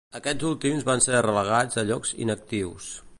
[0.19, 2.93] Aquests últims van ser relegats a llocs inactius.